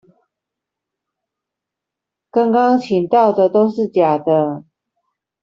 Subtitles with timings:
[2.31, 4.63] 剛剛講到的都是假的